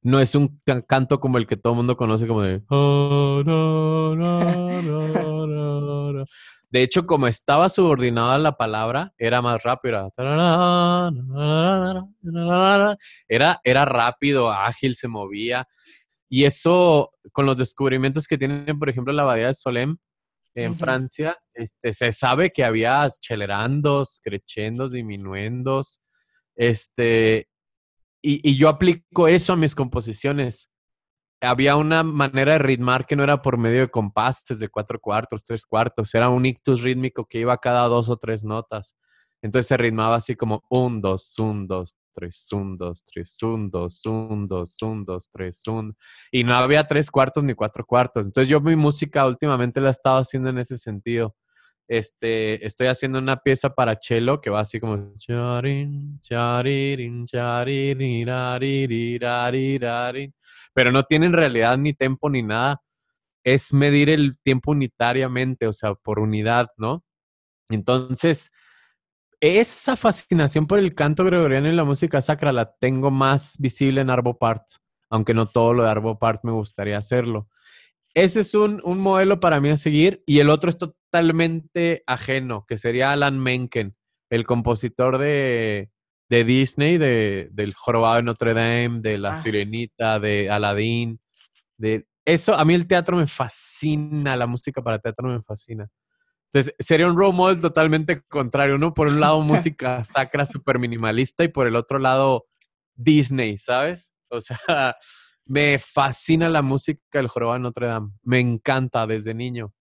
[0.03, 2.63] No es un canto como el que todo el mundo conoce, como de.
[6.71, 10.13] De hecho, como estaba subordinada la palabra, era más rápido.
[13.29, 15.67] Era, era rápido, ágil, se movía.
[16.31, 19.99] Y eso, con los descubrimientos que tienen, por ejemplo, la abadía de Solem
[20.55, 26.01] en Francia, este, se sabe que había accelerandos, crescendos, diminuendos.
[26.57, 27.49] Este,
[28.23, 30.71] y, y yo aplico eso a mis composiciones
[31.41, 35.43] había una manera de ritmar que no era por medio de compases de cuatro cuartos,
[35.43, 38.95] tres cuartos, era un ictus rítmico que iba cada dos o tres notas.
[39.43, 44.05] Entonces se ritmaba así como un, dos, un, dos, tres, un, dos, tres, un, dos,
[44.05, 45.97] un, dos, un, dos, tres, un.
[46.31, 48.27] Y no había tres cuartos ni cuatro cuartos.
[48.27, 51.35] Entonces yo mi música últimamente la he estado haciendo en ese sentido.
[51.89, 54.95] Este, estoy haciendo una pieza para cello que va así como
[60.73, 62.81] pero no tiene en realidad ni tempo ni nada.
[63.43, 67.03] Es medir el tiempo unitariamente, o sea, por unidad, ¿no?
[67.71, 68.53] Entonces,
[69.41, 74.11] esa fascinación por el canto gregoriano y la música sacra la tengo más visible en
[74.11, 74.65] Arvo Part,
[75.09, 77.49] aunque no todo lo de Arvo Part me gustaría hacerlo.
[78.15, 82.67] Ese es un, un, modelo para mí a seguir y el otro es totalmente ajeno,
[82.67, 83.95] que sería Alan Menken,
[84.31, 85.91] el compositor de,
[86.29, 89.43] de Disney, de, del Jorobado de Notre Dame, de La ah.
[89.43, 91.21] Sirenita, de Aladdin,
[91.79, 95.89] de eso, a mí el teatro me fascina, la música para teatro me fascina.
[96.53, 98.93] Entonces, sería un role model totalmente contrario, ¿no?
[98.93, 99.41] Por un lado,
[99.77, 102.47] música sacra súper minimalista y por el otro lado,
[102.95, 104.13] Disney, ¿sabes?
[104.29, 104.59] O sea,
[105.45, 108.13] me fascina la música del Jorobado de Notre Dame.
[108.23, 109.73] Me encanta desde niño.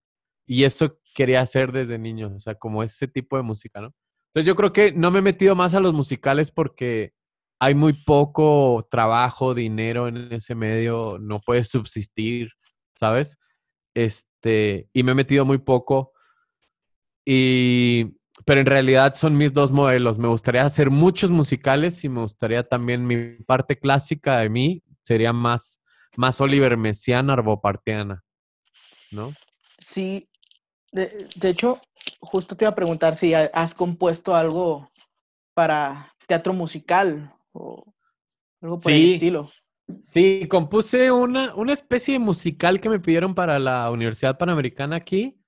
[0.45, 3.93] Y eso quería hacer desde niño, o sea, como ese tipo de música, ¿no?
[4.29, 7.13] Entonces yo creo que no me he metido más a los musicales porque
[7.59, 12.51] hay muy poco trabajo, dinero en ese medio, no puedes subsistir,
[12.95, 13.37] ¿sabes?
[13.95, 16.13] Este, y me he metido muy poco.
[17.31, 20.17] Y, pero en realidad son mis dos modelos.
[20.17, 25.31] Me gustaría hacer muchos musicales y me gustaría también mi parte clásica de mí sería
[25.31, 25.79] más,
[26.17, 28.23] más Oliver Messiaen, arbopartiana,
[29.11, 29.35] ¿no?
[29.77, 30.27] Sí,
[30.91, 31.79] de, de, hecho,
[32.19, 34.89] justo te iba a preguntar si has compuesto algo
[35.53, 37.93] para teatro musical o
[38.59, 39.51] algo por el estilo.
[40.01, 45.38] Sí, compuse una, una especie de musical que me pidieron para la Universidad Panamericana aquí,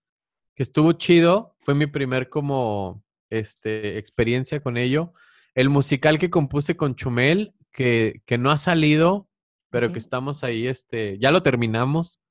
[0.62, 1.56] estuvo chido.
[1.62, 5.14] Fue mi primer como este, experiencia con ello.
[5.56, 9.28] El musical que compuse con Chumel, que, que no ha salido,
[9.70, 12.22] pero que estamos ahí, este, ya lo terminamos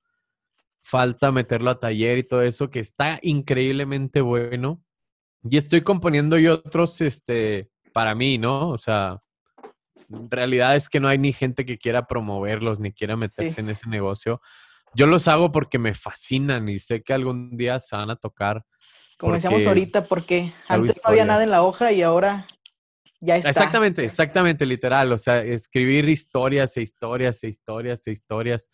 [0.80, 4.82] falta meterlo a taller y todo eso, que está increíblemente bueno.
[5.42, 8.70] Y estoy componiendo yo otros, este, para mí, ¿no?
[8.70, 9.22] O sea,
[10.10, 13.70] en realidad es que no hay ni gente que quiera promoverlos ni quiera meterse en
[13.70, 14.40] ese negocio.
[14.94, 18.64] Yo los hago porque me fascinan y sé que algún día se van a tocar
[19.18, 22.46] Como decíamos ahorita, porque antes no había nada en la hoja y ahora
[23.20, 23.50] ya está.
[23.50, 25.12] Exactamente, exactamente, literal.
[25.12, 28.70] O sea, escribir historias e historias e historias e historias.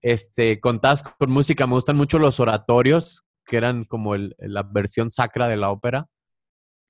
[0.00, 1.66] Este, contadas con música.
[1.66, 6.06] Me gustan mucho los oratorios, que eran como la versión sacra de la ópera.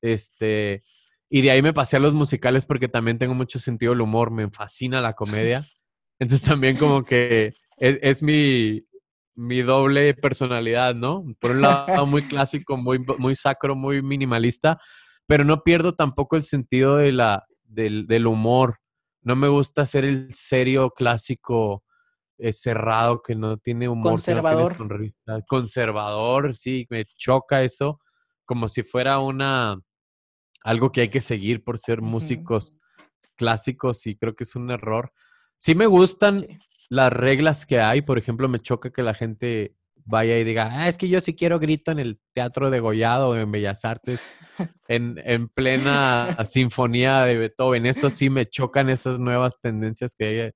[0.03, 0.85] Este,
[1.29, 4.31] y de ahí me pasé a los musicales porque también tengo mucho sentido del humor.
[4.31, 5.67] Me fascina la comedia.
[6.19, 8.87] Entonces también como que es, mi,
[9.35, 11.25] mi doble personalidad, ¿no?
[11.41, 14.79] Por un lado muy clásico, muy, muy sacro, muy minimalista,
[15.27, 18.79] pero no pierdo tampoco el sentido de la, del, del humor.
[19.23, 21.85] No me gusta ser el serio clásico
[22.39, 24.13] eh, cerrado que no tiene humor.
[24.13, 24.77] Conservador.
[25.47, 28.01] Conservador, sí, me choca eso,
[28.45, 29.79] como si fuera una
[30.63, 32.77] algo que hay que seguir por ser músicos
[33.37, 35.13] clásicos y creo que es un error.
[35.57, 36.47] Sí me gustan
[36.91, 40.89] las reglas que hay, por ejemplo, me choca que la gente vaya y diga, ah,
[40.89, 44.21] es que yo sí quiero grito en el Teatro de Gollado o en Bellas Artes,
[44.89, 47.87] en, en plena sinfonía de Beethoven.
[47.87, 50.51] Eso sí me chocan esas nuevas tendencias que hay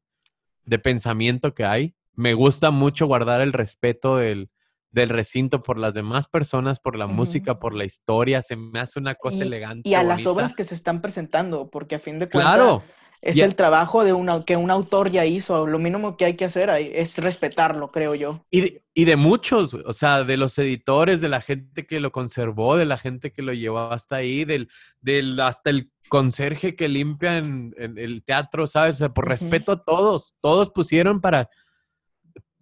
[0.64, 1.94] de pensamiento que hay.
[2.14, 4.50] Me gusta mucho guardar el respeto del,
[4.90, 8.42] del recinto por las demás personas, por la música, por la historia.
[8.42, 9.88] Se me hace una cosa elegante.
[9.88, 12.54] Y a las obras que se están presentando, porque a fin de cuentas.
[12.54, 12.82] Claro
[13.24, 15.66] es el trabajo de una, que un autor ya hizo.
[15.66, 18.44] Lo mínimo que hay que hacer es respetarlo, creo yo.
[18.50, 22.12] Y de, y de, muchos, o sea, de los editores, de la gente que lo
[22.12, 24.68] conservó, de la gente que lo llevó hasta ahí, del,
[25.00, 28.96] del hasta el conserje que limpia en, el teatro, ¿sabes?
[28.96, 31.48] O sea, por respeto a todos, todos pusieron para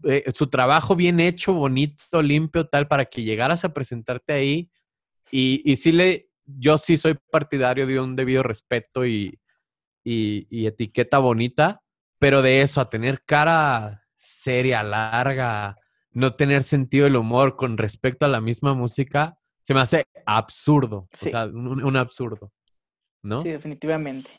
[0.05, 4.71] eh, su trabajo bien hecho, bonito, limpio, tal, para que llegaras a presentarte ahí.
[5.33, 9.41] Y, y sí le, yo sí soy partidario de un debido respeto y,
[10.05, 11.83] y, etiqueta bonita,
[12.19, 15.77] pero de eso a tener cara seria, larga,
[16.11, 21.09] no tener sentido del humor con respecto a la misma música, se me hace absurdo.
[21.13, 22.53] O sea, un, absurdo.
[23.23, 23.43] ¿No?
[23.43, 24.31] Sí, definitivamente.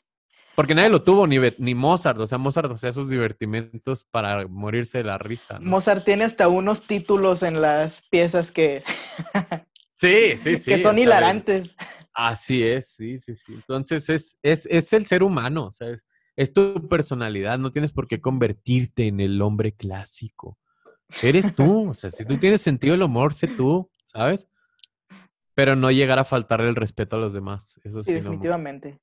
[0.56, 2.20] Porque nadie lo tuvo, ni, ni Mozart.
[2.20, 5.60] O sea, Mozart hacía sus divertimentos para morirse de la risa.
[5.60, 8.84] Mozart tiene hasta unos títulos en las piezas que.
[10.04, 10.72] sí, sí, sí.
[10.72, 11.76] Que son hilarantes.
[12.14, 13.54] Así es, sí, sí, sí.
[13.54, 15.88] Entonces es, es, es el ser humano, o sea,
[16.36, 20.58] es, tu personalidad, no tienes por qué convertirte en el hombre clásico.
[21.22, 24.48] Eres tú, o sea, si tú tienes sentido del humor, sé tú, ¿sabes?
[25.54, 28.14] Pero no llegar a faltarle el respeto a los demás, eso sí.
[28.14, 29.00] definitivamente.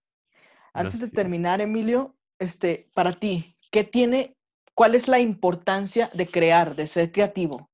[0.73, 4.37] Antes de terminar, Emilio, este, para ti, ¿qué tiene,
[4.75, 7.70] cuál es la importancia de crear, de ser creativo?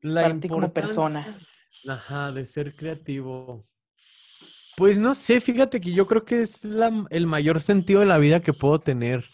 [0.00, 1.38] La para ti como persona.
[1.86, 3.66] Ajá, de ser creativo.
[4.76, 6.60] Pues no sé, fíjate que yo creo que es
[7.10, 9.24] el mayor sentido de la vida que puedo tener.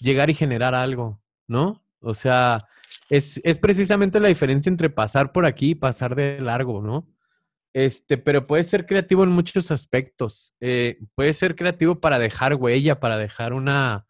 [0.00, 1.82] Llegar y generar algo, ¿no?
[2.00, 2.68] O sea,
[3.08, 7.08] es, es precisamente la diferencia entre pasar por aquí y pasar de largo, ¿no?
[7.72, 10.54] Este, pero puede ser creativo en muchos aspectos.
[10.60, 14.07] Eh, puede ser creativo para dejar huella, para dejar una,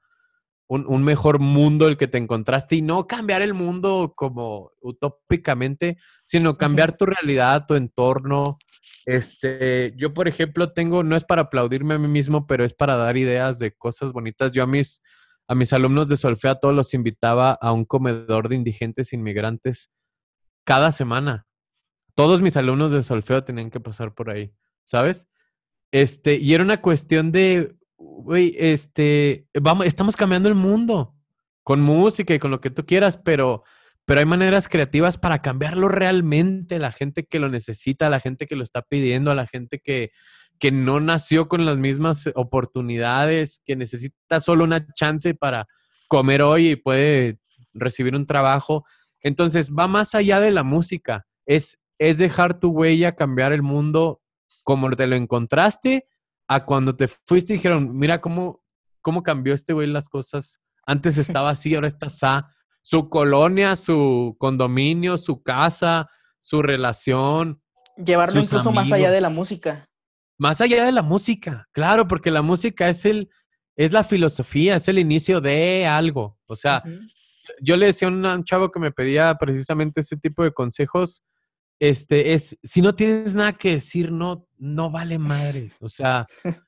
[0.68, 6.58] un, mejor mundo el que te encontraste y no cambiar el mundo como utópicamente, sino
[6.58, 8.58] cambiar tu realidad, tu entorno.
[9.06, 12.96] Este, yo, por ejemplo, tengo, no es para aplaudirme a mí mismo, pero es para
[12.96, 14.52] dar ideas de cosas bonitas.
[14.52, 15.02] Yo a mis,
[15.46, 19.90] a mis alumnos de solfeo todos los invitaba a un comedor de indigentes inmigrantes
[20.64, 21.46] cada semana.
[22.14, 24.52] Todos mis alumnos de solfeo tenían que pasar por ahí,
[24.84, 25.28] ¿sabes?
[25.92, 31.14] Este, y era una cuestión de güey, este, vamos, estamos cambiando el mundo
[31.64, 33.64] con música y con lo que tú quieras, pero,
[34.06, 38.56] pero hay maneras creativas para cambiarlo realmente, la gente que lo necesita, la gente que
[38.56, 40.12] lo está pidiendo, a la gente que,
[40.58, 45.66] que no nació con las mismas oportunidades, que necesita solo una chance para
[46.08, 47.38] comer hoy y puede
[47.74, 48.84] recibir un trabajo.
[49.20, 54.22] Entonces, va más allá de la música, es, es dejar tu huella, cambiar el mundo
[54.62, 56.06] como te lo encontraste
[56.48, 58.64] a cuando te fuiste y dijeron, mira cómo,
[59.02, 60.60] cómo cambió este güey las cosas.
[60.86, 62.26] Antes estaba así, ahora está así.
[62.82, 66.08] Su colonia, su condominio, su casa,
[66.40, 67.60] su relación.
[68.02, 69.88] Llevarlo incluso más allá de la música.
[70.38, 73.28] Más allá de la música, claro, porque la música es el,
[73.76, 76.38] es la filosofía, es el inicio de algo.
[76.46, 76.82] O sea,
[77.60, 81.22] yo le decía a un chavo que me pedía precisamente ese tipo de consejos,
[81.80, 85.72] este, es, si no tienes nada que decir, no, no vale madre.
[85.80, 86.26] O sea,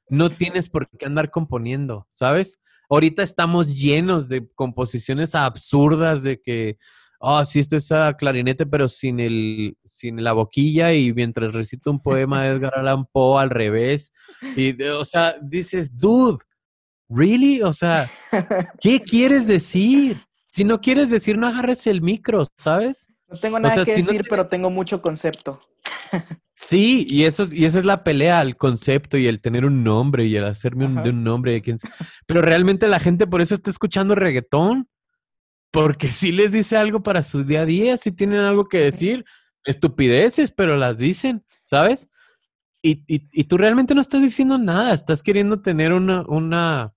[0.08, 2.58] no tienes por qué andar componiendo, ¿sabes?
[2.88, 6.76] Ahorita estamos llenos de composiciones absurdas de que,
[7.20, 11.90] oh, sí, esto es a clarinete, pero sin, el, sin la boquilla y mientras recito
[11.90, 14.12] un poema de Edgar Allan Poe al revés.
[14.56, 16.42] Y, o sea, dices, dude,
[17.08, 17.62] ¿really?
[17.62, 18.10] O sea,
[18.80, 20.20] ¿qué quieres decir?
[20.48, 23.08] Si no quieres decir, no agarres el micro, ¿sabes?
[23.28, 25.60] No tengo nada que decir, pero tengo mucho concepto.
[26.60, 30.26] Sí, y eso y esa es la pelea, el concepto y el tener un nombre
[30.26, 31.62] y el hacerme un, de un nombre.
[32.26, 34.88] Pero realmente la gente por eso está escuchando reggaetón,
[35.70, 39.24] porque sí les dice algo para su día a día, sí tienen algo que decir,
[39.64, 42.08] estupideces, pero las dicen, ¿sabes?
[42.82, 46.92] Y, y, y tú realmente no estás diciendo nada, estás queriendo tener una, una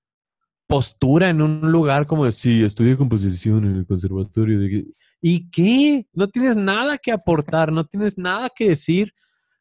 [0.67, 4.59] postura en un lugar como de, sí, estudié composición en el conservatorio.
[4.59, 4.85] De...
[5.21, 6.07] ¿Y qué?
[6.13, 9.13] No tienes nada que aportar, no tienes nada que decir,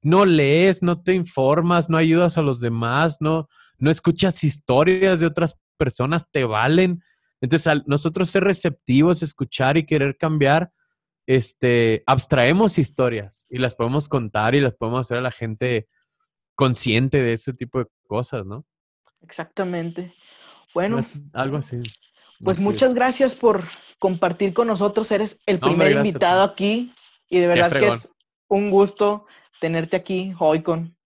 [0.03, 3.49] no lees, no te informas, no ayudas a los demás, no,
[3.79, 7.03] no escuchas historias de otras personas, te valen.
[7.41, 10.73] Entonces, al nosotros ser receptivos, escuchar y querer cambiar,
[11.27, 15.89] este, abstraemos historias y las podemos contar y las podemos hacer a la gente
[16.55, 18.67] consciente de ese tipo de cosas, ¿no?
[19.23, 20.15] Exactamente.
[20.75, 21.81] Bueno, pues, algo así.
[22.43, 23.65] Pues muchas gracias por
[24.01, 25.11] compartir con nosotros.
[25.13, 26.93] Eres el primer invitado aquí
[27.29, 28.09] y de verdad que es
[28.49, 29.27] un gusto
[29.63, 30.97] tenerte aquí hoy con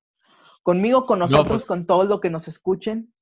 [0.62, 3.12] conmigo, con nosotros, pues con todo lo que nos escuchen.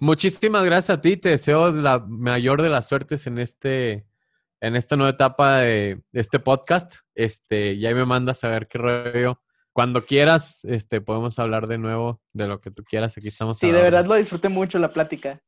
[0.00, 1.16] Muchísimas gracias a ti.
[1.16, 4.08] Te deseo la mayor de las suertes en este
[4.60, 6.96] en esta nueva etapa de, este podcast.
[7.14, 9.40] Este, y ahí me mandas a ver qué rollo.
[9.72, 13.16] Cuando quieras, este, podemos hablar de nuevo de lo que tú quieras.
[13.16, 13.58] Aquí estamos.
[13.58, 15.40] Sí, de verdad lo disfruté mucho la plática.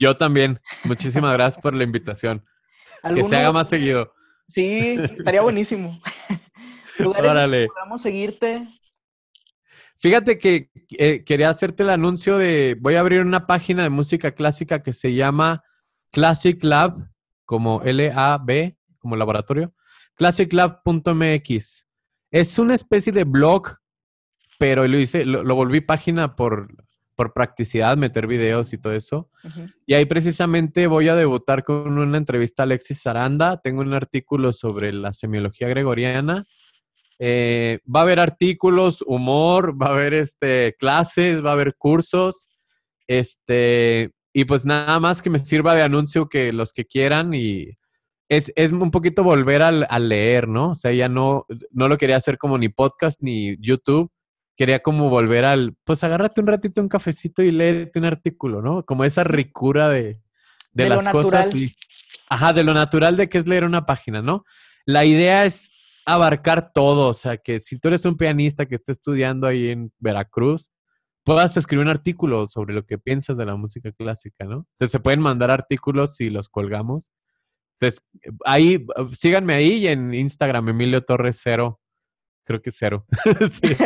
[0.00, 0.58] Yo también.
[0.84, 2.44] Muchísimas gracias por la invitación.
[3.14, 4.12] Que se haga más seguido.
[4.48, 6.00] Sí, estaría buenísimo.
[6.98, 7.68] Lugares Órale.
[7.68, 8.68] podamos seguirte.
[9.98, 14.32] Fíjate que eh, quería hacerte el anuncio de, voy a abrir una página de música
[14.32, 15.64] clásica que se llama
[16.12, 17.10] Classic Lab,
[17.44, 19.74] como L-A-B, como laboratorio,
[20.14, 21.86] classiclab.mx.
[22.30, 23.76] Es una especie de blog,
[24.58, 26.68] pero lo hice, lo volví página por
[27.18, 29.28] por practicidad, meter videos y todo eso.
[29.86, 33.60] Y ahí precisamente voy a debutar con una entrevista a Alexis Aranda.
[33.60, 36.44] Tengo un artículo sobre la semiología gregoriana.
[37.18, 42.46] Eh, va a haber artículos, humor, va a haber este, clases, va a haber cursos.
[43.06, 47.76] Este, y pues nada más que me sirva de anuncio que los que quieran y
[48.28, 50.70] es, es un poquito volver al, al, leer, ¿no?
[50.70, 54.12] O sea, ya no, no lo quería hacer como ni podcast ni YouTube,
[54.54, 58.84] quería como volver al, pues agárrate un ratito un cafecito y léete un artículo, ¿no?
[58.84, 60.20] Como esa ricura de,
[60.72, 61.54] de, las cosas.
[61.54, 61.74] Y,
[62.28, 64.44] ajá, de lo natural de que es leer una página, ¿no?
[64.84, 65.70] La idea es
[66.14, 69.92] abarcar todo, o sea, que si tú eres un pianista que está estudiando ahí en
[69.98, 70.70] Veracruz,
[71.24, 74.66] puedas escribir un artículo sobre lo que piensas de la música clásica, ¿no?
[74.72, 77.12] Entonces se pueden mandar artículos si los colgamos.
[77.80, 78.04] Entonces,
[78.44, 81.80] ahí, síganme ahí en Instagram, Emilio Torres Cero
[82.48, 83.04] creo que cero.
[83.52, 83.76] sí,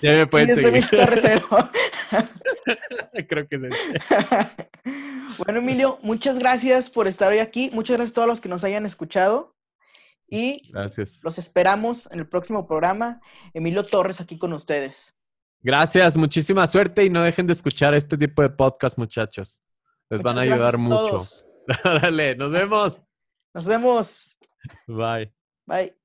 [0.00, 0.86] ya me pueden seguir.
[0.88, 1.48] cero.
[3.28, 3.62] creo que es
[5.38, 7.70] bueno, Emilio, muchas gracias por estar hoy aquí.
[7.72, 9.56] Muchas gracias a todos los que nos hayan escuchado.
[10.28, 11.20] Y gracias.
[11.22, 13.20] los esperamos en el próximo programa.
[13.52, 15.14] Emilio Torres aquí con ustedes.
[15.60, 19.62] Gracias, muchísima suerte y no dejen de escuchar este tipo de podcast, muchachos.
[20.10, 21.26] Les van a ayudar mucho.
[21.84, 23.00] Dale, nos vemos.
[23.54, 24.36] Nos vemos.
[24.86, 25.34] Bye.
[25.66, 26.03] Bye.